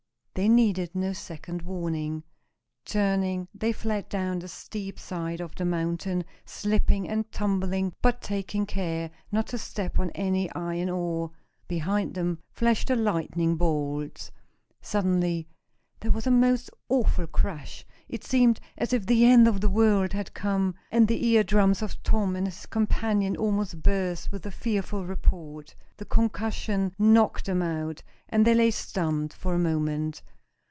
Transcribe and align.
They 0.33 0.47
needed 0.47 0.95
no 0.95 1.11
second 1.11 1.61
warning. 1.61 2.23
Turning, 2.85 3.49
they 3.53 3.73
fled 3.73 4.07
down 4.07 4.39
the 4.39 4.47
steep 4.47 4.97
side 4.97 5.41
of 5.41 5.53
the 5.55 5.65
mountain, 5.65 6.23
slipping 6.45 7.07
and 7.09 7.25
stumbling, 7.31 7.93
but 8.01 8.21
taking 8.21 8.65
care 8.65 9.11
not 9.29 9.47
to 9.47 9.57
step 9.57 9.99
on 9.99 10.09
any 10.11 10.49
iron 10.51 10.89
ore. 10.89 11.31
Behind 11.67 12.13
them 12.15 12.39
flashed 12.49 12.87
the 12.87 12.95
lightning 12.95 13.57
bolts. 13.57 14.31
Suddenly 14.81 15.47
there 15.99 16.11
was 16.11 16.25
a 16.25 16.31
most 16.31 16.71
awful 16.89 17.27
crash. 17.27 17.85
It 18.09 18.23
seemed 18.25 18.59
as 18.77 18.91
if 18.93 19.05
the 19.05 19.23
end 19.25 19.47
of 19.47 19.61
the 19.61 19.69
world 19.69 20.11
had 20.13 20.33
come, 20.33 20.75
and 20.91 21.07
the 21.07 21.23
ear 21.27 21.43
drums 21.43 21.81
of 21.83 22.01
Tom 22.03 22.35
and 22.35 22.47
his 22.47 22.65
companion 22.65 23.37
almost 23.37 23.81
burst 23.83 24.31
with 24.33 24.41
the 24.41 24.51
fearful 24.51 25.05
report. 25.05 25.73
The 25.97 26.05
concussion 26.05 26.93
knocked 26.97 27.45
them 27.45 27.59
down, 27.59 27.95
and 28.27 28.45
they 28.45 28.55
lay 28.55 28.71
stunned 28.71 29.31
for 29.31 29.53
a 29.53 29.59
moment. 29.59 30.23